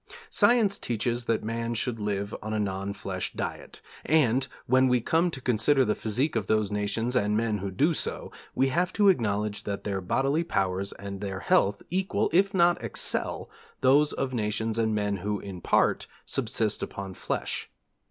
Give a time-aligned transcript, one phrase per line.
[0.31, 5.29] Science teaches that man should live on a non flesh diet, and when we come
[5.29, 9.09] to consider the physique of those nations and men who do so, we have to
[9.09, 13.47] acknowledge that their bodily powers and their health equal, if not excel,
[13.81, 17.69] those of nations and men who, in part, subsist upon flesh.